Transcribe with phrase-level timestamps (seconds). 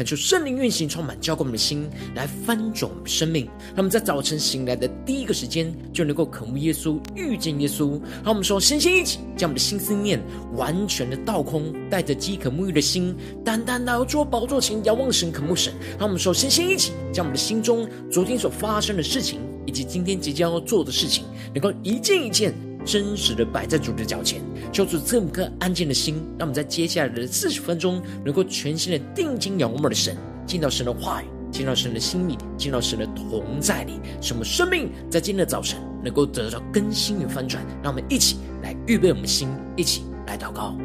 [0.00, 3.44] 恳求圣灵运行，充满浇灌我们的心，来翻转我们生命。
[3.74, 8.00] 让我们在早晨醒来的第一个时间，就能够渴慕耶稣，遇见耶稣。
[8.24, 10.18] 让我们说，先先一起将我们的心思念
[10.54, 15.70] 完全的倒空，带着饥渴沐浴的心，单单来到主宝座前，仰望神，渴慕神。
[15.98, 22.54] 让我们说，先先一起将我们的心中昨天所发生的事情，以及今天即将要做的事情，能够一件一件。
[22.84, 24.40] 真实的摆在主的脚前，
[24.72, 37.64] 求主这么颗安静的心，让我们在接下来的四十分钟，能够全心的定睛仰望我们的神，进到神的话语，进到神的心里，进到神的同在里，使我们生命在今天的早晨能够得到更新与翻转。
[37.82, 40.76] 让我们一起来预备我们的心，一起来祷告。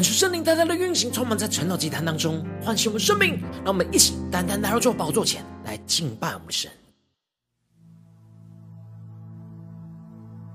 [0.00, 3.38] 恳求圣灵单单的运行，充满在晨祷祭坛当中，唤醒我们生命。
[3.56, 6.70] 让我们一起单单来到主宝座前来敬拜我们的神。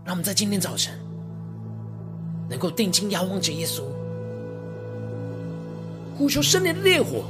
[0.03, 0.97] 让我们在今天早晨
[2.49, 3.83] 能够定睛仰望着耶稣，
[6.17, 7.23] 呼求圣灵的烈火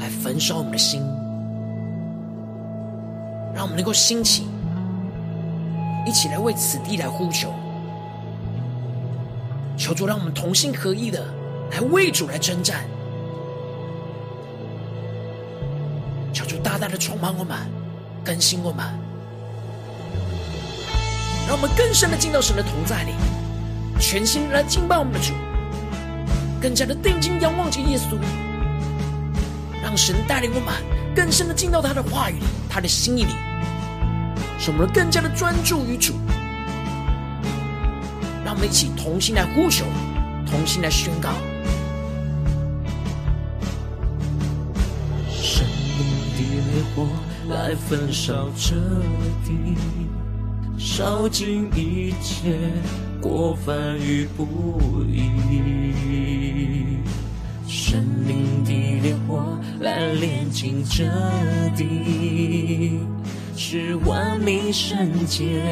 [0.00, 1.00] 来焚烧我们的心，
[3.54, 4.48] 让我们能够兴起，
[6.04, 7.54] 一起来为此地来呼求。
[9.78, 11.24] 求主让我们同心合一的
[11.70, 12.84] 来为主来征战，
[16.32, 17.56] 求主大大的充满我们，
[18.24, 18.84] 更新我们，
[21.46, 23.12] 让我们更深的进到神的同在里，
[24.00, 25.32] 全心来敬拜我们的主，
[26.60, 28.18] 更加的定睛仰望着耶稣，
[29.80, 30.74] 让神带领我们
[31.14, 33.32] 更深的进到他的话语里，他的心意里，
[34.58, 36.14] 使我们更加的专注于主。
[38.58, 39.84] 我们一起同心来呼求，
[40.44, 41.28] 同心来宣告。
[45.30, 45.64] 生
[45.96, 46.04] 命
[46.34, 47.06] 的烈火
[47.48, 48.74] 来焚烧这
[49.44, 49.76] 地，
[50.76, 52.58] 烧尽一切
[53.20, 54.44] 过犯与不
[55.04, 55.22] 义。
[57.68, 61.04] 生命的烈火来炼净这
[61.76, 62.98] 地，
[63.56, 65.62] 使万民圣洁。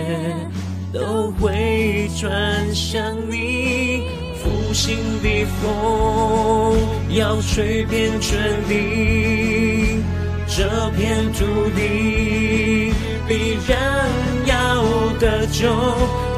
[0.97, 4.01] 都会转向你，
[4.43, 6.75] 复兴的风
[7.11, 10.01] 要吹遍全地，
[10.49, 10.65] 这
[10.97, 11.45] 片土
[11.77, 12.95] 地
[13.29, 14.09] 必然
[14.47, 14.83] 要
[15.21, 15.69] 得救。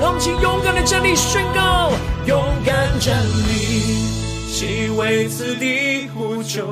[0.01, 1.93] 让我们勇敢的站立宣告，
[2.27, 3.53] 勇敢站立，
[4.53, 6.67] 齐为此地呼救，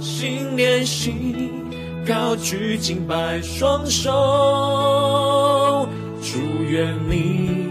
[0.00, 1.50] 心连心，
[2.06, 5.51] 高举敬拜双手。
[6.72, 7.68] 愿你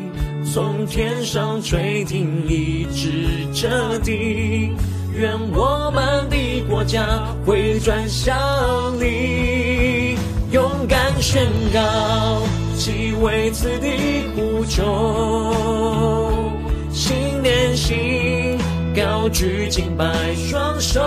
[0.53, 3.12] 从天上垂听，医治
[3.51, 4.69] 这地，
[5.15, 6.38] 愿我们的
[6.69, 7.03] 国家
[7.44, 8.38] 回转向
[9.00, 10.15] 你，
[10.51, 12.44] 勇敢宣告，
[12.77, 15.56] 齐为此地呼求，
[16.94, 18.56] 心连心，
[18.95, 20.06] 高举敬拜
[20.36, 21.01] 双手，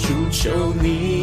[0.00, 0.48] 主求
[0.82, 1.13] 你。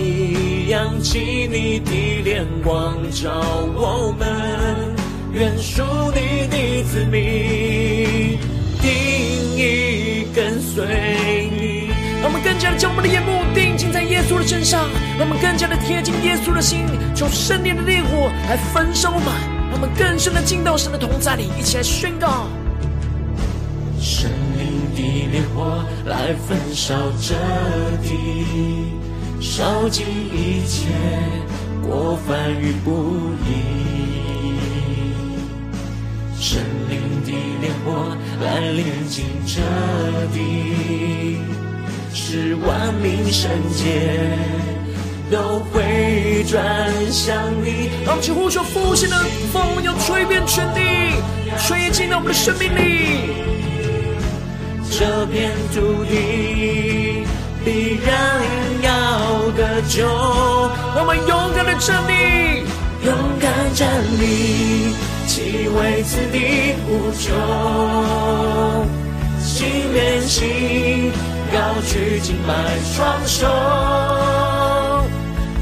[1.02, 3.32] 起你的脸光照
[3.76, 4.96] 我们，
[5.34, 5.82] 愿属
[6.14, 8.38] 你的子民
[8.82, 8.92] 定
[9.58, 11.90] 义跟随你。
[12.22, 14.88] 让我们更加的将我们的眼目定睛在耶稣的身上，
[15.18, 19.26] 让我们更加的贴近耶稣的心，求圣灵的烈火来焚烧我们，
[19.72, 22.46] 让我们更深的进到神的同在里，一起来宣告。
[24.00, 25.02] 圣灵的
[25.32, 27.34] 烈火来焚烧这
[28.04, 28.94] 地，
[29.42, 30.88] 烧尽一切
[31.82, 34.56] 过犯与不义。
[36.40, 39.60] 圣灵的烈火来炼净这
[40.32, 41.40] 地，
[42.14, 44.38] 使万民圣洁
[45.32, 47.90] 都回转向你。
[48.06, 49.16] 让我们呼求复兴的
[49.52, 50.82] 风，要吹遍全地，
[51.58, 53.34] 吹进到我们的生命里。
[54.92, 57.11] 这片土地
[57.64, 58.12] 必然
[58.82, 58.90] 要
[59.52, 62.66] 得救，我们勇敢的站立，
[63.06, 63.88] 勇敢站
[64.20, 64.96] 立，
[65.28, 67.30] 齐为此地无穷，
[69.40, 71.12] 心连心，
[71.54, 72.54] 高举敬拜
[72.94, 73.48] 双手，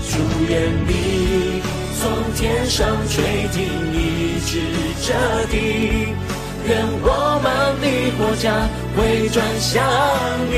[0.07, 0.17] 主
[0.47, 1.61] 愿你
[1.99, 3.57] 从天上垂听，
[3.93, 4.61] 一直
[5.05, 5.07] 这
[5.51, 6.13] 地。
[6.67, 7.47] 愿我们
[7.81, 7.85] 的
[8.17, 8.45] 国家
[8.95, 8.97] 会
[9.29, 9.83] 转向
[10.51, 10.53] 你，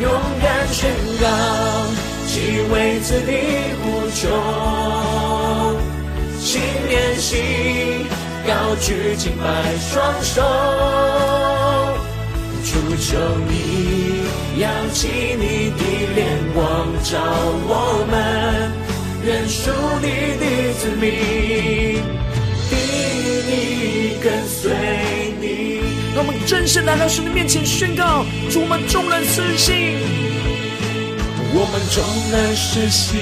[0.00, 0.08] 勇
[0.40, 0.90] 敢宣
[1.20, 1.26] 告，
[2.26, 3.32] 齐为此地
[3.82, 4.30] 无穷，
[6.38, 8.06] 心连心，
[8.46, 9.44] 高举敬拜
[9.90, 10.40] 双手，
[12.64, 13.18] 主求
[13.48, 13.52] 你
[14.60, 15.82] 扬起你的
[16.14, 16.18] 脸
[16.54, 17.18] 光照
[17.66, 17.70] 我
[18.08, 18.14] 们，
[19.24, 20.06] 愿属你
[20.38, 21.06] 的子民。
[24.20, 24.57] 跟随，
[26.48, 29.98] 正式来到神的面前宣告：主，我们众人四信，
[31.52, 32.02] 我们众
[32.32, 33.20] 人四信，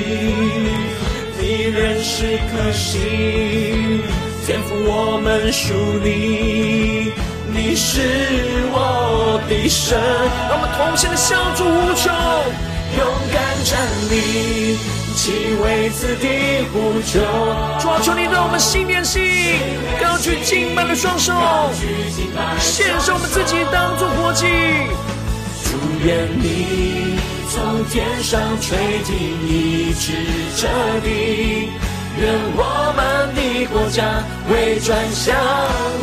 [1.36, 4.00] 你仍是可信，
[4.46, 5.74] 天父我们属
[6.04, 7.10] 你，
[7.52, 7.98] 你是
[8.70, 9.98] 我的神。
[10.48, 12.14] 让我们同心的向主无穷，
[12.96, 13.74] 勇敢站
[14.08, 14.78] 立。
[15.26, 17.18] 齐为此地呼求，
[17.80, 19.20] 主啊，求你让我们心连心，
[20.00, 21.32] 高举敬拜的双手，
[22.60, 24.46] 献上我们自己当作活祭。
[25.64, 25.74] 祝
[26.06, 27.18] 愿你
[27.50, 29.18] 从天上垂听，
[29.48, 30.12] 一直
[30.54, 30.68] 这
[31.02, 31.70] 地，
[32.20, 35.34] 愿我们的国家会转向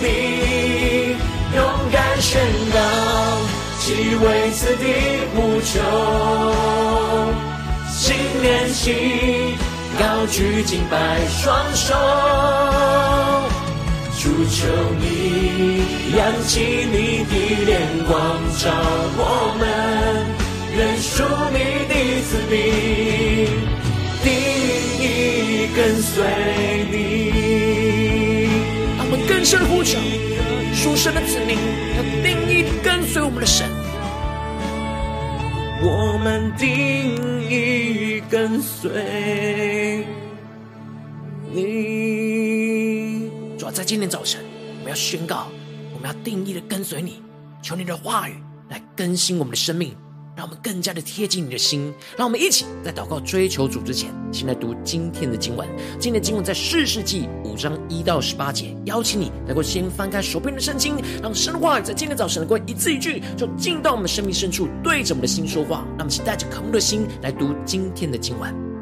[0.01, 1.15] 你，
[1.55, 2.41] 勇敢宣
[2.73, 2.77] 告，
[3.79, 4.83] 齐为此地
[5.33, 7.02] 呼求。
[8.13, 8.93] 心连心，
[9.97, 11.95] 高举敬拜双手，
[14.19, 14.67] 主求
[14.99, 15.81] 你
[16.15, 17.33] 扬起你的
[17.65, 18.13] 脸光
[18.59, 18.69] 照
[19.17, 19.65] 我们，
[20.77, 21.57] 愿属你
[21.89, 22.53] 的子民
[24.21, 24.29] 定
[25.01, 25.03] 义
[25.75, 26.13] 跟随
[26.91, 26.95] 你。
[28.99, 29.97] 我们更深的呼求，
[30.75, 31.57] 属神的子民
[31.97, 33.67] 要定义跟随我们的神。
[35.85, 37.13] 我们定
[37.49, 40.07] 义跟随
[41.51, 43.29] 你。
[43.57, 44.41] 主要在今天早晨，
[44.79, 45.47] 我们要宣告，
[45.93, 47.21] 我们要定义的跟随你，
[47.61, 48.35] 求你的话语
[48.69, 49.93] 来更新我们的生命。
[50.43, 55.65] 让我们更加的贴近你的心，让我们一起在祷告追求主之前，先来读今天的经文。
[55.97, 58.75] 今天的经文在四世纪五章一到十八节。
[58.83, 65.85] 邀请你能够先翻开手边的圣经，让神的话在今天早晨能够一字一句，就进到我们的生命深处，对着我们的心说话。
[65.91, 68.72] 让我们请带着渴慕的心来读今天的经文。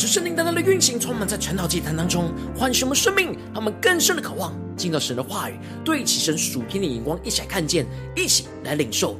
[0.00, 7.84] 只是圣灵大大的运行，充满在晨祷祭坛当中，唤醒我们生命，让我们更深的渴望进到神的话语，对齐神属天的眼光，一起来看见，
[8.16, 9.14] 一起来领受。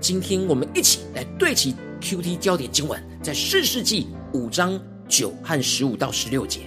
[0.00, 6.60] 今天我们一起来对齐 QT 焦点经文，在士师记五章九和十五到十六节。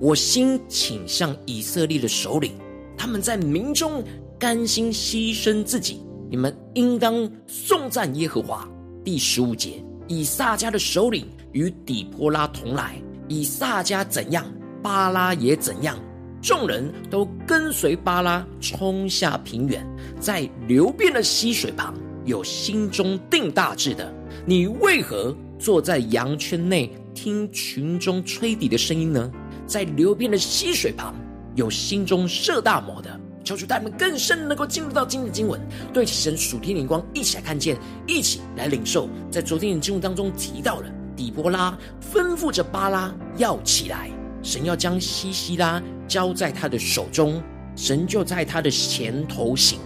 [0.00, 2.54] 我心倾向以色列的首领，
[2.96, 4.02] 他们在民中
[4.38, 8.66] 甘心牺牲自己，你们应当颂赞耶和华。
[9.04, 11.26] 第十五节，以萨迦的首领。
[11.54, 14.44] 与底波拉同来，以萨迦怎样，
[14.82, 15.96] 巴拉也怎样。
[16.42, 19.86] 众人都跟随巴拉冲下平原，
[20.18, 21.94] 在流变的溪水旁，
[22.24, 24.12] 有心中定大志的。
[24.44, 29.30] 你为何坐在羊圈内听群中吹笛的声音呢？
[29.64, 31.14] 在流变的溪水旁，
[31.54, 33.20] 有心中设大谋的。
[33.44, 35.60] 求主带你们更深能够进入到今日经文，
[35.92, 39.08] 对神属天灵光，一起来看见，一起来领受。
[39.30, 40.88] 在昨天的经文当中提到了。
[41.16, 41.78] 底波拉
[42.12, 44.10] 吩咐着巴拉要起来，
[44.42, 47.40] 神要将西西拉交在他的手中，
[47.76, 49.78] 神就在他的前头行。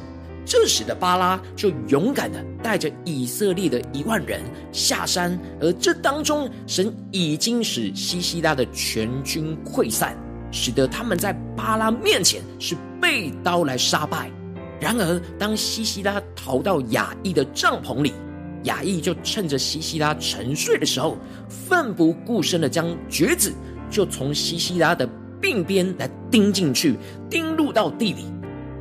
[0.47, 4.41] 这时的巴拉就勇敢的带着以色列的一万人
[4.73, 10.17] 下山，而这当中神已经使西西拉的全军溃散，
[10.51, 14.31] 使得他们在巴拉面前是被刀来杀败。
[14.81, 18.13] 然而，当西西拉逃到雅意的帐篷里。
[18.65, 21.17] 雅意就趁着西西拉沉睡的时候，
[21.49, 23.53] 奋不顾身的将橛子
[23.89, 25.09] 就从西西拉的
[25.41, 26.97] 鬓边来钉进去，
[27.31, 28.25] 钉入到地里，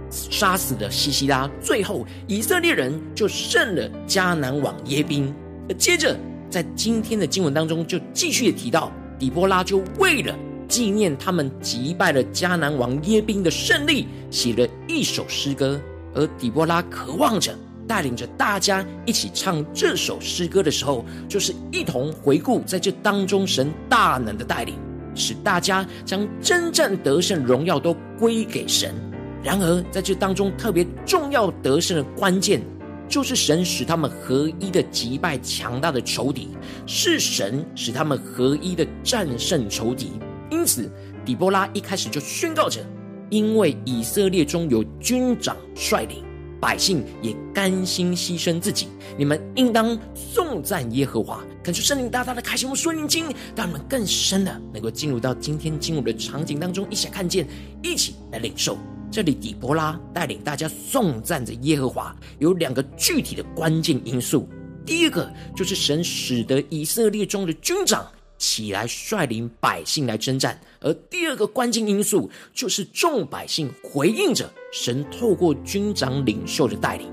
[0.10, 1.50] 杀死了西西拉。
[1.62, 5.32] 最后，以色列人就胜了迦南王耶宾。
[5.78, 6.18] 接着，
[6.50, 10.36] 在今天的经文当中，就继续提到，底波拉就为了
[10.68, 15.80] 纪念他们击败了迦南王耶宾的胜利，写了一首诗歌。
[16.14, 17.54] 而底波拉渴望着。
[17.88, 24.76] 带领着大家一起唱这首诗歌的时候，就是一同回顾在这当中神大能的带领，
[25.16, 28.94] 使大家将征战得胜荣耀都归给神。
[29.42, 32.62] 然而，在这当中特别重要得胜的关键，
[33.08, 36.50] 就是神使他们合一的击败强大的仇敌，
[36.86, 40.12] 是神使他们合一的战胜仇敌。
[40.50, 40.92] 因此，
[41.26, 42.82] 底波拉一开始就宣告着：
[43.30, 46.24] 因为以色列中有军长率领。
[46.60, 51.40] 百姓也甘心牺牲自己，你们应当颂赞耶和华。
[51.64, 53.26] 感谢圣灵大大的开启我们属灵经，
[53.56, 57.48] 让我们更深的能够进入到今天经文的场景当中，一起来看见，
[57.84, 58.76] 一起来领受。
[59.12, 64.50] 这里底波拉带领大家颂赞着耶和华，有两个具体的关键因素。
[64.84, 68.04] 第一个就是神使得以色列中的军长。
[68.38, 77.12] 起来率领百姓来征战，而第二个关键因素就是众百姓回应着神透过军长领袖的带领，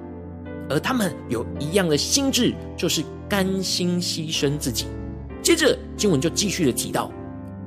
[0.69, 4.87] 而他们有一样的心智，就是甘心牺牲自己。
[5.43, 7.11] 接着经文就继续的提到，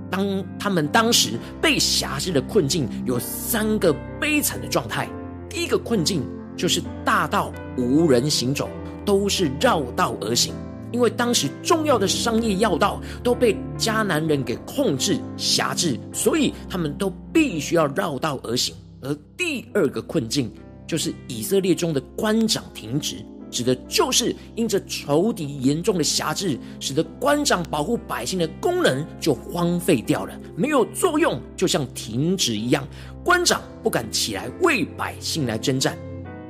[0.09, 5.07] 当他们当时被辖制的困境有三个悲惨的状态，
[5.49, 6.23] 第一个困境
[6.55, 8.69] 就是大道无人行走，
[9.05, 10.53] 都是绕道而行。
[10.91, 18.75] 因为当时重要的商业要道都被迦南人给控制辖制，所以他们都必须要绕道而行。
[19.01, 20.51] 而第二个困境
[20.87, 23.17] 就是以色列中的官长停职，
[23.51, 32.87] 指的就是因着仇敌严重的辖制，使得官长保护百姓的功能就荒废掉了，没有作用，就像停职一样，
[33.23, 35.97] 官长不敢起来为百姓来征战。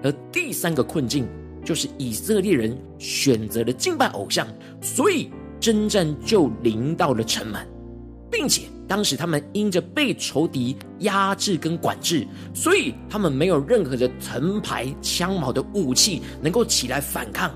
[0.04, 1.28] 而第三个困境。
[1.68, 4.48] 就是以色列人选择了敬拜偶像，
[4.82, 7.62] 所以征战就临到了城门，
[8.32, 17.52] 并且当时他们因着被仇敌压制跟管制，所以他们没有任何的藤牌枪矛的武器能够起来反抗。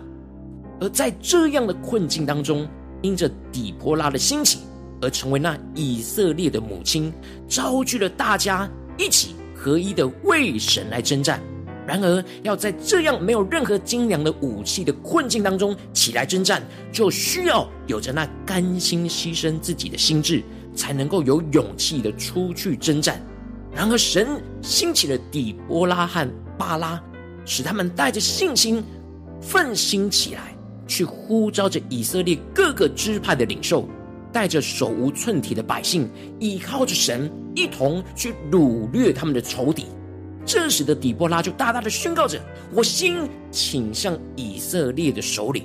[0.81, 2.67] 而在这样的困境当中，
[3.01, 4.59] 因着底波拉的兴起，
[5.01, 7.13] 而成为那以色列的母亲，
[7.47, 11.39] 招聚了大家一起合一的为神来征战。
[11.91, 20.41] 然而，要在这样没有任何精良的武器的困境当中起来征战，就需要有着那甘心牺牲自己的心智，
[20.73, 23.21] 才能够有勇气的出去征战。
[23.75, 26.25] 然而，神兴起了底波拉和
[26.57, 27.03] 巴拉，
[27.43, 28.81] 使他们带着信心
[29.41, 30.55] 奋心起来，
[30.87, 33.85] 去呼召着以色列各个支派的领袖，
[34.31, 39.87] 带着手无寸铁的百姓，依靠着神，一同去掳掠他们的仇敌。
[40.45, 42.39] 这时的底波拉就大大的宣告着
[42.73, 45.63] ：“我心倾向以色列的首领，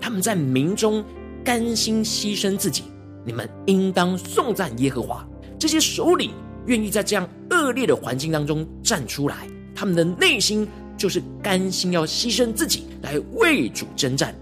[0.00, 1.04] 他们在民中
[1.44, 2.84] 甘心牺牲自己。
[3.24, 5.26] 你们应当颂赞耶和华。
[5.58, 6.30] 这些首领
[6.66, 14.34] 愿意在这样恶劣的环境当中站出来，他们的内心就是甘心要牺牲自己来为主征战。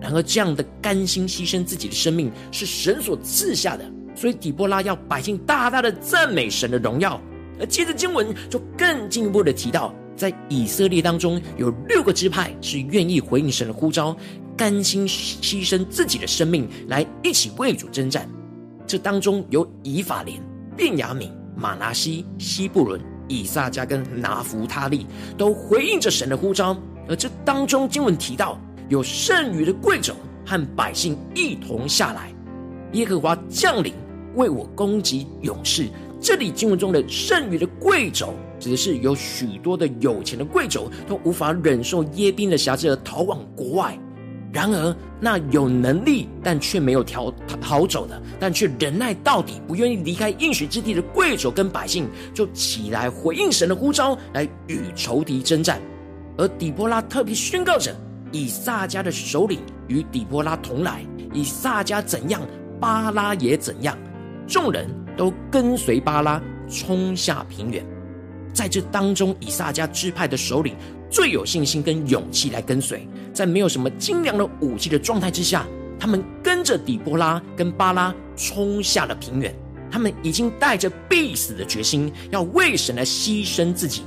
[0.00, 7.20] 然而，这样的甘心牺牲自己的生命是神所赐下的，所以底波拉要百姓大大的赞美神的荣耀。
[7.60, 14.16] 而接着经文就更进一步的提到，在以色列当中有六个支派是愿意回应神的呼召，
[14.56, 18.28] 甘心牺牲自己的生命来一起为主征战。
[18.86, 20.40] 这当中有以法莲、
[20.76, 25.06] 便雅悯、玛拿西、西布伦、以萨迦跟拿弗他利，
[25.38, 26.76] 都回应着神的呼召。
[27.08, 30.12] 而这当中经文提到，有剩余的贵族
[30.44, 32.32] 和百姓一同下来，
[32.92, 33.94] 耶和华将领
[34.34, 35.88] 为我攻击勇士。
[36.20, 38.26] 这里经文中的剩余的贵族，
[38.58, 43.98] 指的是有许多的有钱的贵族都无法忍受耶宾的辖制而逃往国外。
[44.52, 55.80] 然而，那有能力但却没有逃逃走的，但却忍耐到底，不愿意离开应许之地的贵族跟百姓，就起来回应神的呼召，来与仇敌征战。
[56.36, 57.94] 而底波拉特别宣告着：
[58.32, 61.02] 以萨迦的首领与底波拉同来，
[61.32, 62.42] 以萨迦怎样，
[62.80, 63.96] 巴拉也怎样。
[64.48, 67.84] 众人都跟随巴拉冲下平原。
[68.52, 70.74] 在这当中，以萨迦支派的首领
[71.08, 75.66] 最有信心跟勇气来跟随，在没有什么精良的武器的状态之下，
[75.98, 79.54] 他们跟着底波拉跟巴拉冲下了平原。
[79.90, 84.02] 他们已经带着必死的决心，要为神来牺牲自己。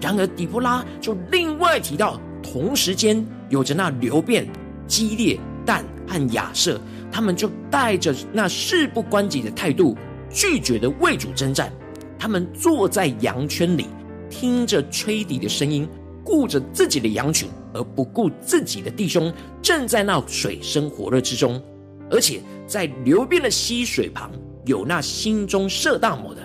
[0.00, 4.46] 然而，底波拉就另外提到，同时间有着那流便、
[4.86, 9.96] 基列、但和亚设，他们就带着那事不关己的态度，
[10.30, 11.72] 拒绝的为主征战。
[12.18, 13.86] 他们坐在羊圈里，
[14.30, 15.88] 听着吹笛的声音，
[16.24, 21.62] 顾着自己的羊群，而不顾自己的弟兄正在那水深火热之中。
[22.10, 24.30] 而且在流便的溪水旁，
[24.64, 26.40] 有那心中设大谋的。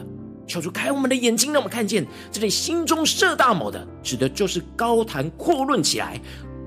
[0.48, 6.20] 求主开我们的眼睛，让我们看见这里心中设大谋的，指的就是高谈阔论起来，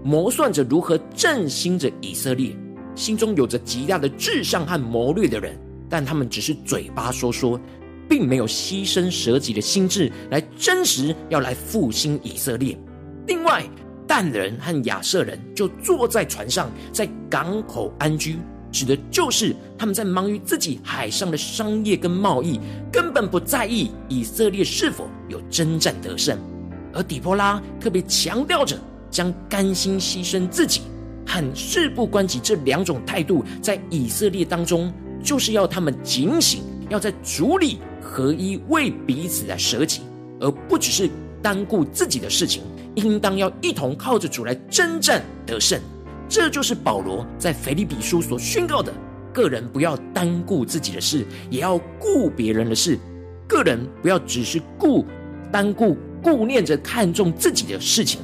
[0.03, 2.57] 谋算着如何振兴着以色列，
[2.95, 7.61] 心中有着极大的志向和谋略的人，但他们只是嘴巴说说。
[8.07, 12.79] 并没有牺牲舍己的心志来真实要来复兴以色列。
[13.27, 13.65] 另外，
[14.07, 18.37] 但人和亚设人就坐在船上，在港口安居，
[18.71, 22.61] 指的就是他们在忙于自己海上的商业跟贸易，
[22.93, 26.39] 根本不在意以色列是否有征战得胜。
[26.93, 28.77] 而底波拉特别强调着，
[29.11, 30.83] 将甘心牺牲自己
[31.27, 34.93] 和事不关己这两种态度，在以色列当中，
[35.25, 37.79] 就是要他们警醒，要在主里。
[38.07, 40.03] 合一为彼此来舍己，
[40.39, 41.11] 而不只是
[41.43, 42.63] 单顾自己的事情，
[42.95, 45.81] 应当要一同靠着主来征战得胜。
[46.29, 48.93] 这就是保罗在腓立比书所宣告的：
[49.33, 52.97] 个人不要单顾自己的事，也要顾别人的事；
[53.49, 55.05] 个人不要只是顾
[55.51, 58.21] 单顾顾念着看重自己的事情，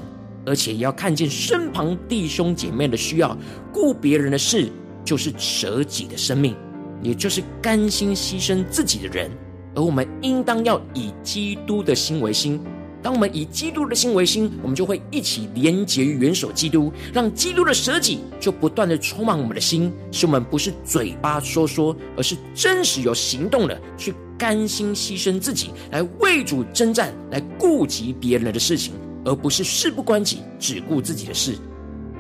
[0.46, 3.36] 而且也要看见身旁弟兄姐妹的需要。
[3.72, 4.70] 顾别人的事，
[5.04, 6.54] 就是舍己的生命，
[7.02, 9.30] 也就是甘心牺牲自己的人。
[9.74, 12.60] 而我们应当要以基督的心为心。
[13.02, 28.92] 当我们以基督的心为心，我们就会一起连结于元首基督，让基督的舍己就不断的充满我们的心，使我们不是嘴巴说说，而是真实有行动的去甘心牺牲自己，来为主征战，来顾及别人的事情，
[29.24, 31.56] 而不是事不关己，只顾自己的事。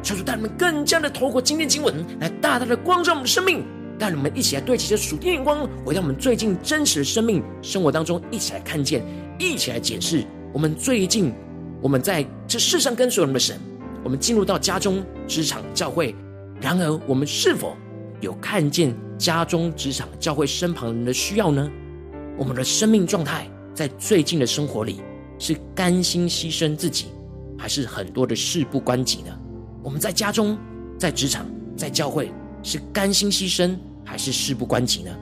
[0.02, 3.62] 求主带你们更加的透过今天经文，来大大的光照我们的生命。
[4.00, 9.04] 带我们一起来对齐这属天眼光，回到我们最近真实的生命生活当中，一起来看见，
[9.38, 11.30] 一起来检视我们最近
[11.82, 13.60] 我们在这世上跟随我们的神，
[14.02, 16.14] 我们进入到家中、职场、教会，
[16.62, 17.76] 然而我们是否
[18.22, 21.70] 有看见家中、职场、教会身旁人的需要呢？
[22.38, 25.02] 我们的生命状态在最近的生活里
[25.38, 27.08] 是甘心牺牲自己，
[27.58, 29.38] 还是很多的事不关己呢？
[29.82, 30.56] 我们在家中、
[30.98, 32.32] 在职场、在教会
[32.62, 33.76] 是甘心牺牲，
[34.10, 35.16] 还是事不关己呢？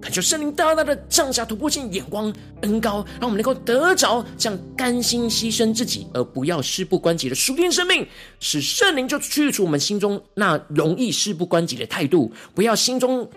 [0.00, 8.08] 恳求圣灵大大的降下突破性眼光恩膏，让我们能够得着这样甘心牺牲自己而不要事不关己的属天生命，
[8.40, 13.28] 使圣灵就去除我们心中那容易事不关己的态度，不要心中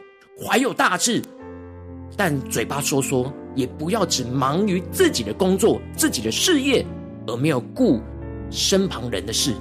[0.41, 1.21] 怀有大志，
[2.15, 6.85] 但嘴巴说说，也不要只忙于自己的工作、自己的事业，
[7.27, 7.99] 而没有顾
[8.49, 9.53] 身旁人的事，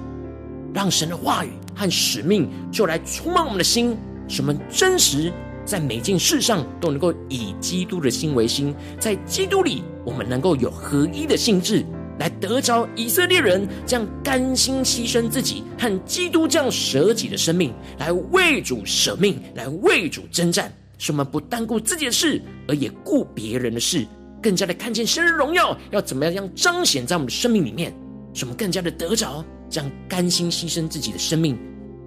[0.72, 3.98] 让神的话语和使命就来充满我们的心。
[4.28, 5.32] 什么真实
[5.64, 11.84] 在每件事上都能够以基督的心为心，在基督里，我们能够有合一的性质，
[12.18, 20.72] 来得着以色列人这样甘心牺牲自己和基督这样舍己的生命，来为主舍命，来为主征战。
[20.96, 24.06] 使我们不单顾自己的事，而也顾别人的事，
[24.40, 27.92] 更加的看见神的荣耀要怎么样样彰显在我们的生命里面，
[28.32, 31.58] 使我们更加的得着这样甘心牺牲自己的生命。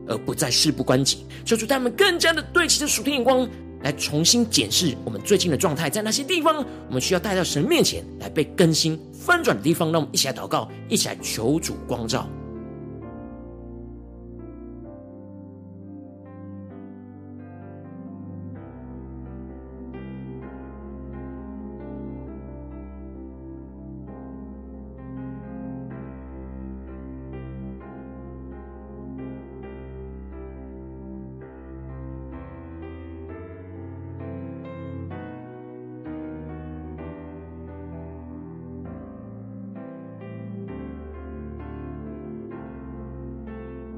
[0.08, 3.48] 而不再事不关己，求主他们更加的对齐着属天眼光，
[3.84, 12.28] 来重新检视我们最近的状态，在哪些地方我们需要带到神面前来被更新翻转的地方，让我们一起来祷告，一起来求主光照。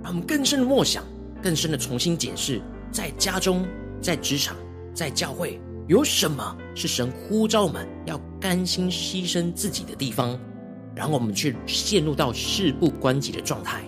[0.09, 1.03] 我们更深的默想，
[1.39, 2.59] 更深的重新检视，
[2.91, 3.63] 在家中、
[4.01, 4.57] 在职场、
[4.91, 10.35] 在教会，有什么是神呼召我们要甘心牺牲自己的地方，
[10.95, 13.83] 然后我们却陷入到事不关己的状态，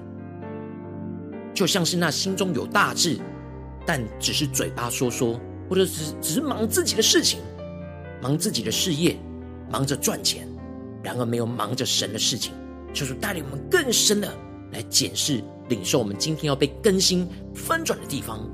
[1.56, 3.20] 就像是那心中有大志，
[3.84, 7.40] 但只是嘴巴说说，或者只只是忙自己的事情，
[8.22, 9.18] 忙自己的事业，
[9.72, 10.48] 忙着赚钱，
[11.02, 12.54] 然而没有忙着神的事情，
[12.94, 14.32] 就是带领我们更深的
[14.72, 15.44] 来检视。
[15.72, 18.46] 领受我们今天要被更新翻转的地方。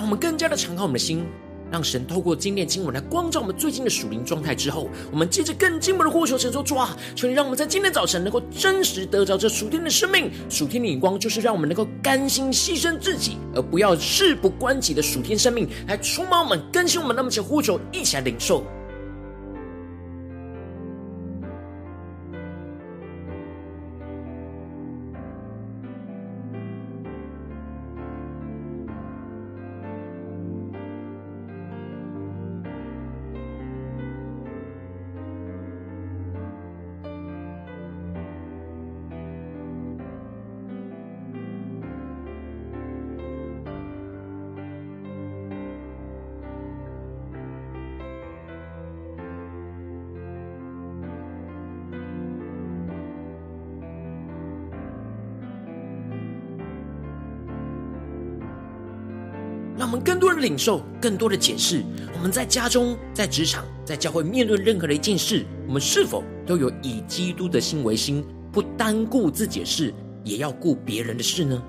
[0.00, 1.26] 让我们更加的敞开我们的心，
[1.70, 17.14] 让神透过今天经文来光照我们最近的属灵状态之后，我们接着更进一步的呼求神说：主啊，求你让我们在今天早晨能够真实得着这属天的生命、属天的眼光，就是让我们能够甘心牺牲自己，而不要事不关己的属天生命来出满我们、更新我们。
[17.14, 18.64] 那么，请呼求，一起来领受。
[60.40, 61.84] 领受，更多的解释。
[62.12, 71.62] 我们在家中、在职场、在教会，面对任何的一件事，我们是否都有以基督的心为心，不单顾自己的事，也要顾别人的事呢？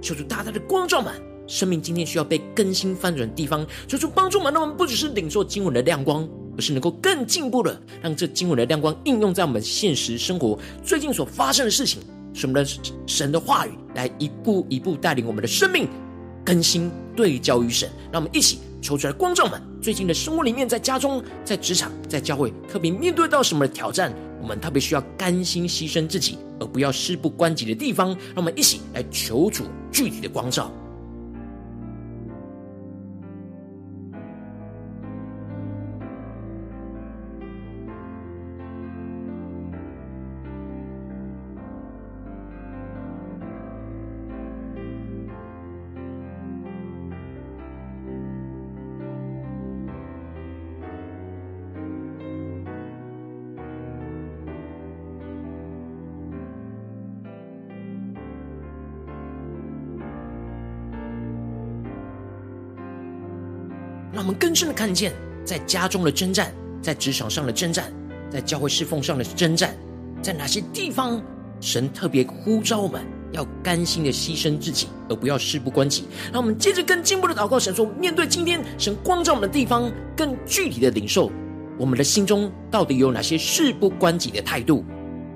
[0.00, 1.12] 求主大大的光照们，
[1.46, 12.00] 生命今天需要被更新翻转的地方，求主帮助们，让我们不只是领受经文的亮光，而是能够更进步的让这经文的亮光应用在我们现实生活最近所发生的事情，
[12.32, 12.70] 使我们的
[13.06, 15.88] 神的话语来一步一步带领我们的生命。
[16.48, 19.60] 更新对焦于神，让我们一起求出来光照们。
[19.82, 30.72] 最近的生活里面，在家中、在职场、在教会，特别面对到什么挑战，我们特别需要甘心牺牲自己，而不要事不关己的地方，让我们一起来求主具体的光照。
[64.58, 65.12] 让我们更深的看见，
[65.44, 67.92] 在家中的征战，在职场上的征战，
[68.28, 69.72] 在教会侍奉上的征战，
[70.20, 71.22] 在哪些地方，
[71.60, 76.06] 神特别呼召我们要甘心的牺牲自己，而不要事不关己。
[76.32, 81.30] 让我们接着更进一步的祷告，神说：面对今天神光照我们的地方，更具体的领受，
[81.78, 84.84] 我们的心中到底有哪些事不关己的态度？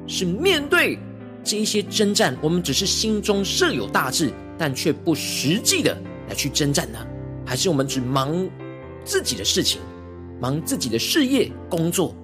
[0.09, 0.99] 是面对
[1.45, 5.97] 这一些征战，我们只是心中设有大志，但却不实际的
[6.29, 6.99] 来去征战呢？
[7.47, 8.37] 还是我们只忙？
[9.05, 9.81] 自己的事情，
[10.41, 12.15] 忙自己的事业、工作，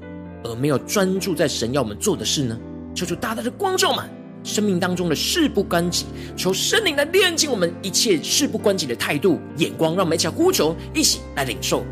[0.44, 2.58] 而没有专注在神要我们做的事呢？
[2.94, 4.04] 求主大大的光照们
[4.42, 11.84] 生命当中的事不关己，求神灵来炼净我们一切事不关己的态度、眼光，让我们一起呼求，一起来领受。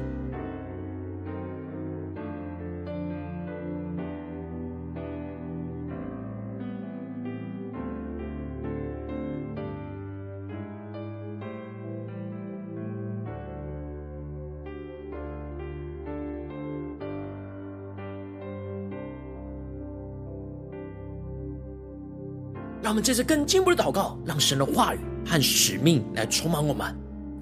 [22.96, 26.86] 们接着更进一步的祷告，让神的话语和使命来充满我们，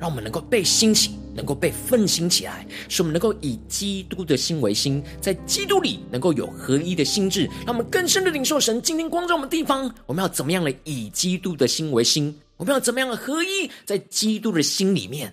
[0.00, 9.88] 让我们能够被兴起，能够被奋兴起来，使我们能够以基督的心为心，在基督里能够有合一的心智，让我们更深的领受神今天光照我们地方。
[10.06, 12.34] 我们要怎么样的以基督的心为心？
[12.56, 15.32] 我们要怎么样的合一在基督的心里面？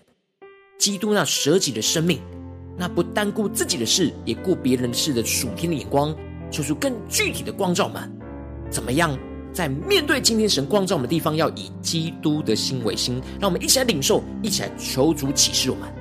[0.77, 2.21] 基督那舍己的生命，
[2.77, 6.15] 那不单顾自己的事，也顾别人的事的属天的眼光，
[6.51, 8.11] 求出更具体的光照们，
[8.69, 9.17] 怎么样？
[9.53, 16.00] 在面对今天神光照我们的地方，要以基督的心为心，让我们一起来领受，一起来求主启示我们。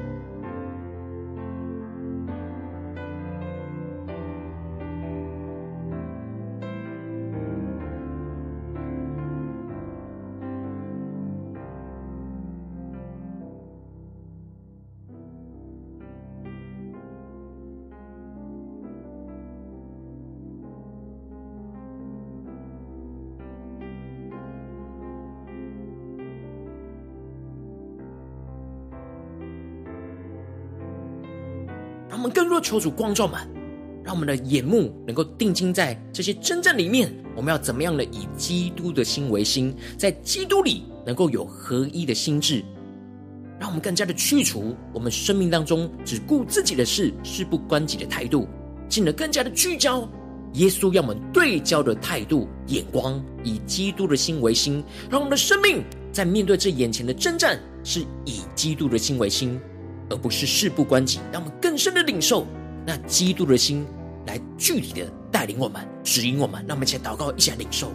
[32.20, 33.40] 我们更多求主光照们，
[34.04, 37.10] 让我们的眼目能够定睛在这些征战里面。
[37.34, 42.62] 我们要怎么样的以基督的心为心，在基督里能够有合一的心智，
[43.58, 48.46] 让我们更加的去除我们生命当中只顾自己的事、事不关己的态度，
[48.86, 50.06] 进而更加的聚焦
[50.52, 59.58] 耶稣要我们对焦的态度、眼光，以基督的心为心，让我们的生命在面对这眼前的征战，是以基督的心为心。
[60.10, 62.46] 而不是事不关己，让我们更深的领受
[62.84, 63.86] 那基督的心，
[64.26, 66.62] 来具体的带领我们、指引我们。
[66.66, 67.90] 让我们一起来祷告，一起来领受。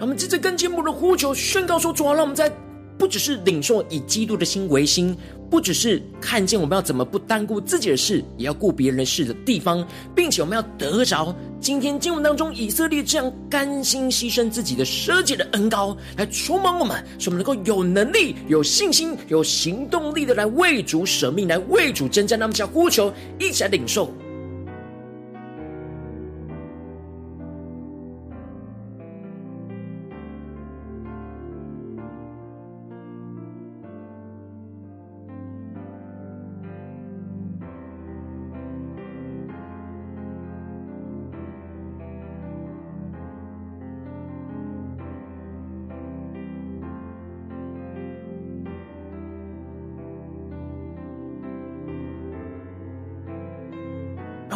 [0.00, 2.52] 我们接着更进一步的呼求宣告说：“主啊，让我们在
[2.98, 5.16] 不只是领受以基督的心为心，
[5.50, 22.38] 不只是看见我们要怎么不单顾自己的事，也要顾别人的事的地方，并且我们要得着今天经文当中以色列这样甘心牺牲自己的舍己的恩膏，来充满我们，使我们能够有能力、有信心、有行动力的来为主舍命，来为主征战。
[22.38, 24.12] 那么，叫呼求，一起来领受。”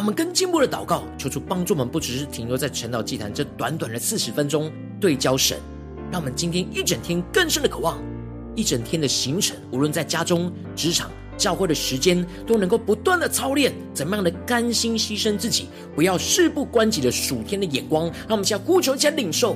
[0.09, 5.59] 们更进步的祷告，求主帮助我们，不只是停留在晨祷祭坛这短短的四十分钟对焦神，
[6.11, 8.01] 让我们今天一整天更深的渴望，
[8.55, 19.55] 一整天的行程，无论在家中、职场、教会的时间，都能够不断的操练，怎么样的甘心牺牲自己，不要事不关己的数天的眼光，让我们先呼求，先领受。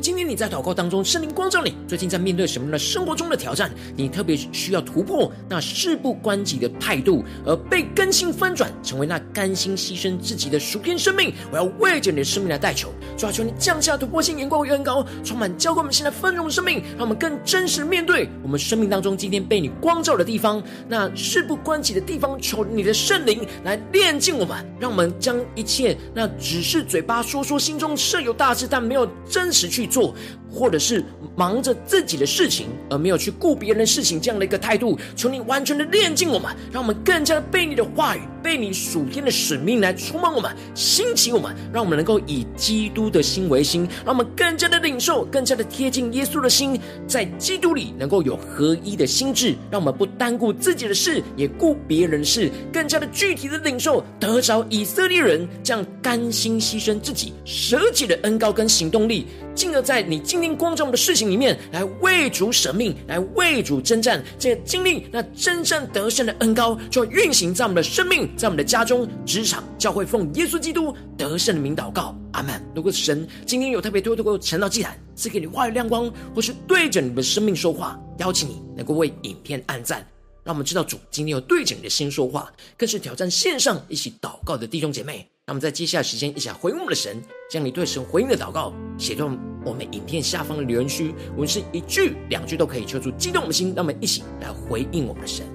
[0.00, 11.32] 今天你在祷告当中，圣灵光照你，最近在面对什么样的生活中的挑战，你特别需要突破那事不关己的态度，而被更新翻转，成为那甘心牺牲自己的属天生命。
[11.50, 30.14] 我要为着你的生命来代求，主啊，求你降下突破性眼光与恩膏，充满浇灌我们现在丰盛的生命，让我们更真实面对我们生命当中今天被你光照的地方，那事不关己的地方，求你的圣灵来炼净我们，让我们将一切那只是嘴巴说说，心中设有大志，但没有真实去做，
[30.50, 31.04] 或者是
[31.36, 59.26] 忙着自己的事情，而没有去顾别人的事情，这样的一个态度，求你完全的炼净我们，让我们更加的被你的话语，被你属天的使命来充满我们，兴起我们，让我们能够以基督的心为心，让我们更加的领受，更加的贴近耶稣的心，在基督里能够有合一的心智，让我们不单顾自己的事，也顾别人的事，更加的具体的领受，得着以色列人这样甘心牺牲自己、舍己的恩膏跟行动力。
[59.54, 72.64] 进而，在你进今天光照的事情里面，来为主舍命，来为主征战，这个经历那真正得胜的恩膏，就要运行在我们的生命，在我们的家中、职场、教会，奉耶稣基督得胜的名祷告，阿门。
[72.72, 80.06] 如果神今天有特别多透过晨祷祭坛赐给你话语亮光，或是对着你的生命说话，邀请你能够为影片按赞，
[80.44, 85.28] 让我们知道主今天有对着你的心说话，更是挑战线上一起祷告的弟兄姐妹。
[85.48, 95.46] 那么在接下来时间，一起来回应我们的神，将你对神回应的祷告写在我们影片下方的留言区，我们是一句两句都可以，求出激动的心，让我们一起来回应我们的神。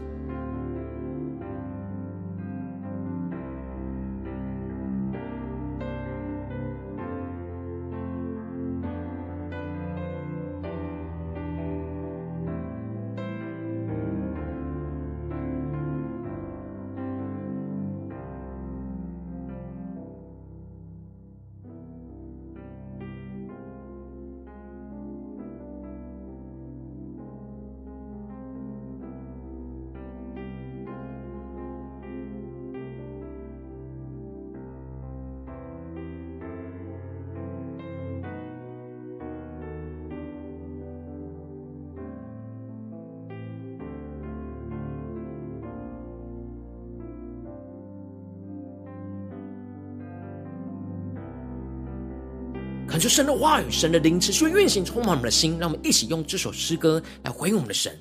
[53.04, 55.58] 求神的话语、神的灵持续运行，充满我们的心。
[55.60, 57.94] 让我们一起用这首诗歌来回应我们的神，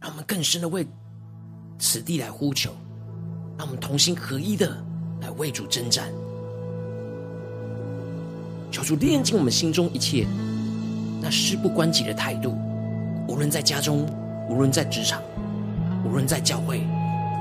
[0.00, 0.86] 让我们更深的为
[1.76, 2.70] 此地来呼求，
[3.58, 4.80] 让我们同心合一的
[5.20, 6.12] 来为主征战。
[8.70, 10.24] 求主炼净我们心中一切
[11.20, 12.56] 那事不关己的态度，
[13.26, 14.06] 无论在家中，
[14.48, 15.20] 无论在职场，
[16.04, 16.78] 无论在教会，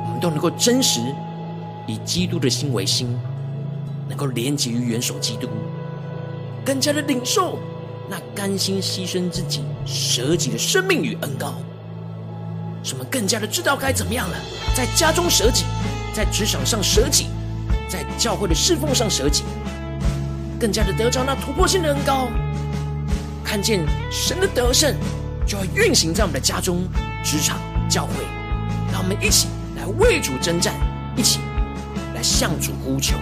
[0.08, 1.00] 我们都能够真实
[1.88, 3.16] 以基督的心为心，
[4.10, 5.48] 能够连结于元首基督。
[6.66, 7.58] 更加的领受
[8.10, 11.56] 那甘心牺牲自己、舍己的生命与恩膏，
[12.84, 14.38] 使我们更加的知道该怎么样了。
[14.76, 15.66] 在家中舍己，
[16.14, 17.28] 在职场上舍己，
[17.88, 19.44] 在教会的侍奉上舍己，
[20.60, 22.28] 更加的得着那突破性的恩膏，
[23.44, 24.96] 看见神的得胜
[25.46, 26.88] 就要运行在我们的家中、
[27.24, 27.60] 职场、
[27.90, 28.14] 教会。
[28.92, 29.48] 让我们一起
[29.78, 30.74] 来为主征战，
[31.16, 31.40] 一起
[32.14, 33.16] 来向主呼求。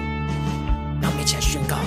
[1.02, 1.78] 让我们一起来宣告。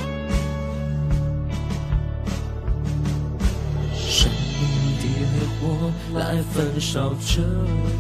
[5.65, 7.41] 我来焚烧这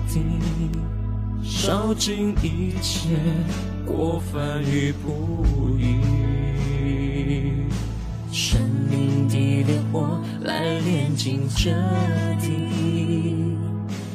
[0.09, 0.21] 地，
[1.45, 3.11] 烧尽一切
[3.87, 6.01] 过犯与不义。
[8.33, 8.61] 生
[8.91, 11.71] 命的烈火来炼净这
[12.41, 13.57] 地，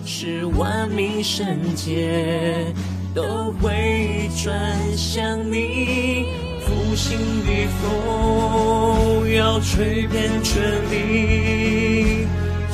[0.05, 2.73] 使万民圣洁
[3.15, 6.25] 都会转向你。
[6.65, 12.27] 复兴的风要吹遍全地。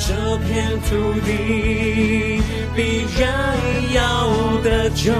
[0.05, 2.41] 这片土地
[2.75, 3.55] 必然
[3.93, 4.27] 要
[4.61, 5.13] 得救。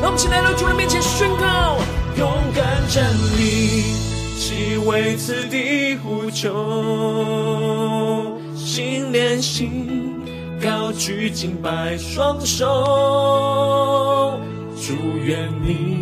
[0.00, 1.76] 让我们一起来到主的面前宣告：
[2.16, 3.82] 勇敢站立，
[4.38, 6.54] 既为此地呼求，
[8.54, 10.22] 心连心，
[10.62, 12.64] 高举敬拜双手，
[14.80, 14.94] 祝
[15.24, 15.98] 愿你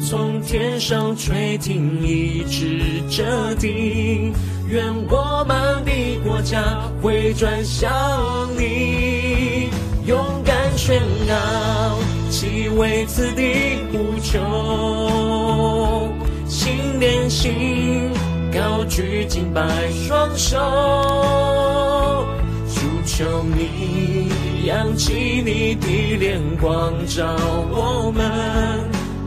[0.00, 2.80] 从天上垂听，一直
[3.10, 4.32] 这地。
[4.68, 5.92] 愿我们的
[6.24, 6.60] 国家
[7.00, 7.88] 回转向
[8.58, 9.70] 你，
[10.06, 11.98] 勇敢宣告，
[12.30, 14.40] 既为此地呼求，
[16.48, 18.10] 心连心，
[18.52, 19.62] 高举敬拜
[19.92, 20.58] 双手，
[22.74, 24.28] 主求你
[24.66, 27.24] 扬起你的脸光照
[27.70, 28.28] 我们，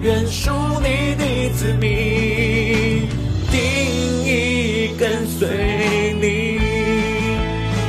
[0.01, 2.98] 愿属你的子民。
[5.39, 6.59] 随你。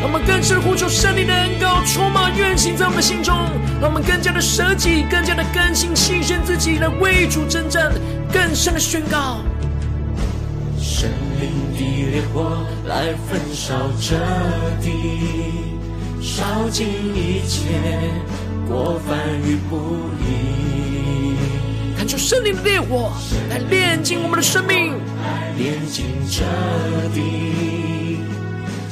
[0.02, 3.34] 我们更是呼求圣灵的恩膏，充满愿行在我们心中。
[3.80, 7.92] 让我们更加的舍己，更加的甘心牺牲自己，来为主征战。
[8.32, 9.38] 更深的宣告。
[10.78, 14.14] 生灵的烈火来焚烧这
[14.80, 14.92] 地，
[16.22, 17.66] 烧尽一切
[18.68, 19.76] 过犯与不
[20.22, 21.09] 义。
[22.10, 23.12] 看出圣灵的烈火
[23.50, 26.42] 来炼净我们的生命，来炼净彻
[27.14, 28.18] 底，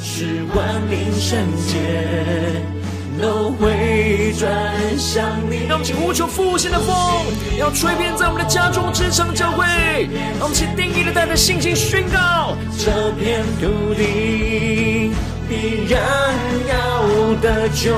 [0.01, 2.63] 是万民圣洁。
[3.21, 4.49] 都会转
[4.97, 5.67] 向你。
[5.67, 6.95] 让我们请呼求复兴的风，
[7.59, 9.67] 要吹遍在我们的家中、职场、教会。
[10.39, 15.11] 让我们请定意的带着信心宣告：这片土地
[15.49, 16.01] 必然
[16.69, 17.91] 要得救。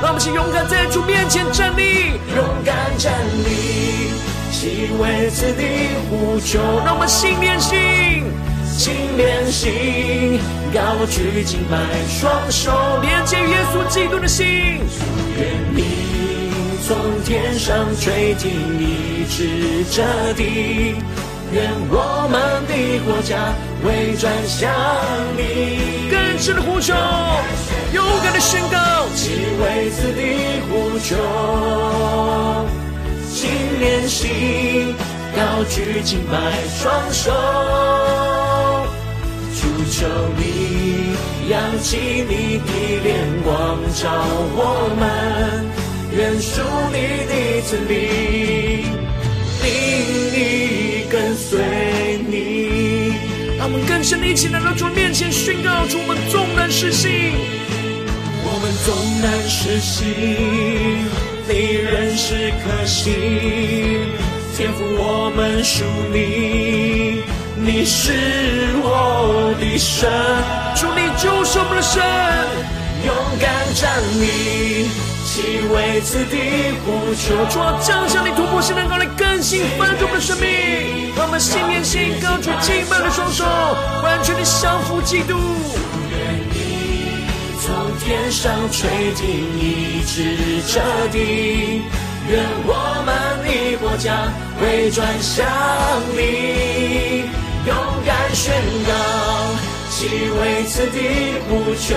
[0.00, 3.12] 让我们请勇敢在主面前站立，勇敢站
[3.44, 4.16] 立，
[4.58, 5.62] 齐为此地
[6.08, 6.58] 呼求。
[6.82, 8.24] 让我们心连心。
[8.72, 10.40] 心连心，
[10.72, 11.76] 高举敬拜，
[12.08, 14.46] 双手连接耶稣基督的心。
[14.46, 15.44] 愿
[15.74, 15.82] 你
[16.86, 18.50] 从天上垂听，
[18.80, 20.02] 医治这
[20.34, 20.96] 地。
[21.52, 22.72] 愿我们的
[23.04, 23.52] 国家
[23.84, 24.70] 为转向
[25.36, 26.10] 你。
[26.10, 26.94] 更深的呼求，
[27.92, 31.16] 勇敢的宣告，齐为此地呼求。
[33.36, 34.94] 心连心，
[35.36, 36.34] 高举敬拜，
[36.80, 37.30] 双手。
[39.88, 40.04] 求
[40.36, 40.42] 你
[41.48, 41.96] 扬起
[42.28, 42.70] 你的
[43.04, 43.14] 脸
[43.44, 44.10] 光照
[44.56, 44.58] 我
[44.98, 45.04] 们，
[46.12, 46.60] 愿属
[46.92, 46.96] 你
[47.30, 47.32] 的
[47.62, 47.94] 子民，
[49.62, 49.64] 定
[50.34, 50.34] 意
[51.08, 51.48] 跟随
[52.28, 52.34] 你。
[53.56, 57.32] 让我们更深的一起来到主面前宣告：主，我们纵然失信，
[58.44, 60.04] 我们纵然失信，
[61.48, 63.14] 你仍是可信，
[64.56, 67.22] 天赋我们属你。
[67.58, 68.12] 你是
[68.82, 70.10] 我的神，
[70.74, 72.02] 主你就是我们的神，
[73.04, 74.90] 勇敢站立，
[75.24, 77.34] 齐为此地呼求。
[77.48, 83.44] 主啊，降下你突破性的能力，更新翻转我们的生命，让我们心连心，高举敬拜的双手，
[84.02, 85.34] 完全的降服基督。
[88.06, 89.26] 天上垂听，
[89.58, 91.82] 医治这地，
[92.30, 94.30] 愿我们的国家
[94.60, 95.44] 回转向
[96.16, 97.24] 你。
[97.66, 97.74] 勇
[98.06, 98.54] 敢宣
[98.86, 98.92] 告，
[99.90, 101.96] 齐为此地呼求，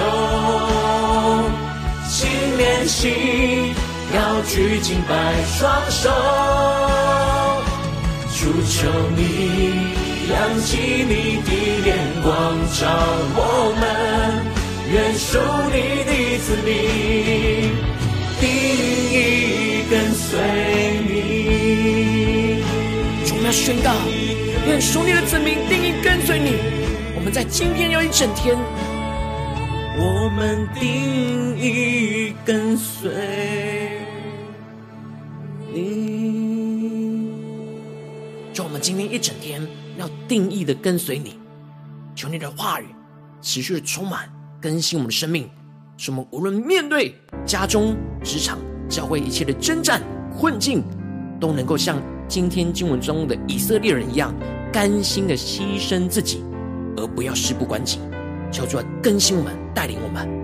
[2.09, 3.75] 心连心，
[4.11, 5.13] 高举敬拜
[5.45, 6.09] 双手，
[8.35, 9.93] 主求你
[10.31, 11.51] 扬起你的
[11.85, 12.33] 眼光
[12.73, 12.87] 照
[13.35, 13.39] 我
[13.79, 14.48] 们，
[14.91, 15.37] 愿属
[15.71, 16.73] 你的子民，
[18.39, 18.49] 定
[19.13, 20.39] 意跟随
[21.07, 22.63] 你。
[23.23, 23.93] 主要宣告。
[24.65, 25.13] 愿属你。
[25.13, 26.55] 的子民定意跟随你。
[27.15, 28.57] 我们在今天要一整天，
[29.95, 33.11] 我们定义跟随
[35.71, 37.29] 你。
[38.51, 39.61] 就我们今天一整天
[39.97, 41.37] 要定义的跟随你，
[42.15, 42.39] 求你。
[42.39, 42.85] 的话语
[43.39, 44.27] 持续充满
[44.61, 45.49] 更新我们的生命，
[45.97, 48.57] 使我们无论面对家中、职场、
[48.89, 50.01] 教会一切的征战
[50.37, 50.83] 困境，
[51.39, 54.33] 都能够像今天经文中的以色列人一样。
[54.71, 56.43] 甘心的牺牲自己，
[56.95, 57.99] 而不要事不关己，
[58.51, 60.38] 求主更新我们，带领我们。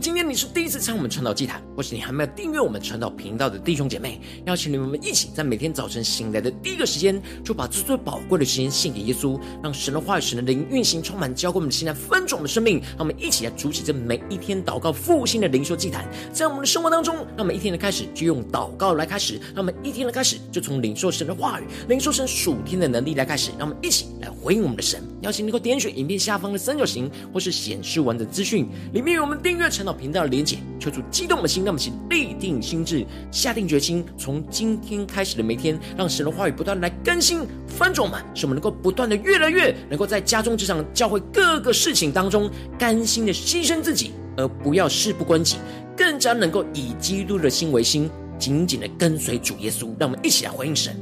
[0.00, 12.80] 今天你是第一次参我们传道祭坛，或是你还没有订阅我们传道频道的弟兄姐妹，邀请你们一起在每天早晨醒来的第一个时间，就把最最宝贵的时间献给耶稣，让神的话语、神的灵运行充满，浇灌我们的心，来分盛我们的生命。
[12.90, 25.02] 让我们一起来筑起这每一天祷告复兴的灵修祭坛，在我们的生活当中，让我们一天的开始就用祷告来开始，让我们一天的开始就从领受神的话语、领受神属天的能力来开始，让我们一起来回应我们的神。
[25.22, 29.68] 邀请你能够点选影片下方的三角形，或是显示完整资讯里面有我们订阅。
[29.68, 45.56] 成频道的连结，求主激动的心，让我们请立定心智，下定决心，从今天开始的每天，让神的话语不断来更新翻转我们，使我们能够不断的越来越能够在家中、职场、教会各个事情当中，甘心的牺牲自己，而不要事不关己，
[45.96, 49.88] 更加能够以基督的心为心，紧紧的跟随主耶稣。
[49.98, 50.96] 让我们一起来回应神。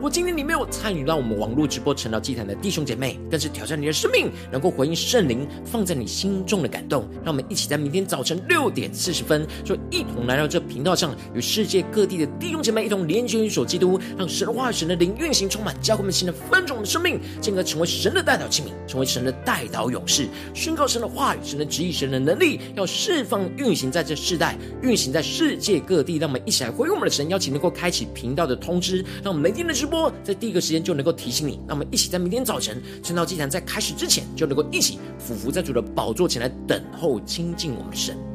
[0.00, 7.06] 如果今天你没有参与到我们网络直播晨祷祭坛的弟兄姐妹，更是挑战你的生命，能够回应圣灵放在你心中的感动。
[7.22, 26.16] 让我们一起在明天早晨六点四十分，就一同来到这频道上，与世界各地的弟兄姐妹一同连接、与所基督，让神的话语、神的灵运行充满，教会们新的分种的生命，进而成为神的代祷器皿，成为神的代祷勇士，宣告神的话语、神的旨意、神的能力，要释放运行在这世代，运行在世界各地。
[26.16, 38.29] 让我们一起来回应我们的神，邀请能够开启频道的通知，让我们每天的直播播在第一个时间就能够提醒你，那我们一起在明天早晨晨祷祭坛在开始之前，就能够一起俯伏在主的宝座前来等候亲近我们的神。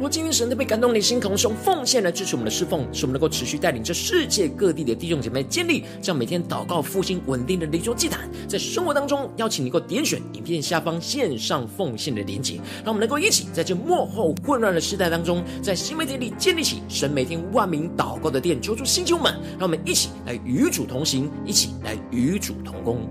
[0.00, 23.06] 如今天神特别感动你的心，可能是用奉献来支持我们的侍奉，使我们能够持续带领着世界各地的弟兄姐妹建立这样每天祷告复兴稳定的灵修祭坛，在生活当中邀请你能够点选影片下方线上奉献的连结，让我们能够一起在这幕后混乱的时代当中，在新媒体里建立起神每天万名祷告的殿，求出星球们，让我们一起来与主同行，一起来与主同工。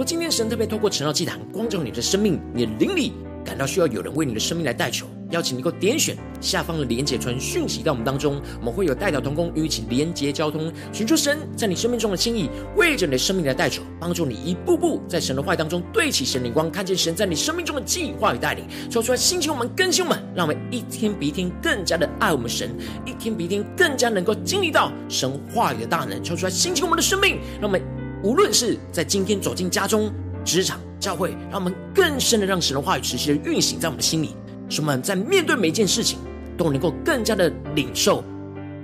[0.00, 3.12] 若今天神特别透过晨祷祭坛光照你的生命，你的灵里
[3.44, 12.48] 感到需要有人为你的生命来代求，邀请你够点选下方的连结传讯息到我们当中，我们会有代祷同工与你一起连结交通，寻求神在你生命中的心意，
[12.78, 22.74] 为着你的生命来代求，帮助你一步步在神的话语当中对齐神灵光，看见神在你生命中的计划与带领，说出来兴起我们更新我们，让我们一天比一天更加的爱我们神，
[23.04, 27.99] 一天比一天更加能够经历到神话语的大能，说出来兴起我们的生命，让我们。
[28.22, 30.12] 无论是在今天走进家中、
[30.44, 34.36] 职场、教会，让我们更深的让神的话语持续的运行在我们的心里，
[34.68, 36.18] 使我们在面对每一件事情
[36.56, 38.22] 都能够更加的领受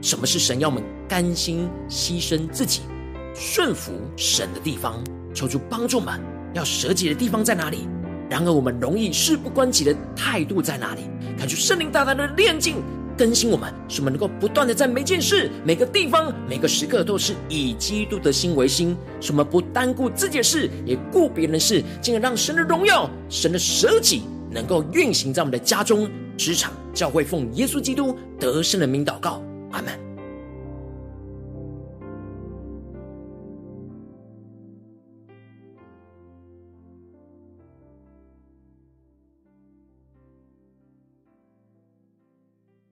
[0.00, 2.80] 什么是神要我们甘心牺牲自己、
[3.34, 5.02] 顺服神的地方。
[5.34, 6.18] 求主帮助我们，
[6.54, 7.86] 要舍己的地方在哪里？
[8.30, 11.02] 然而我们容易事不关己的态度在哪里？
[11.38, 12.76] 感觉圣灵大大的炼净。
[13.16, 18.96] 更新我们，使我们能够不断的在每件事、每个地方、每个时刻，都是以基督的心为心。
[19.20, 30.05] 使我们不单顾自己的事，也顾别人的事，进而让神的荣耀、神的舍己，能够运行在我们的家中、职场、教会，奉耶稣基督得胜的名祷告，阿门。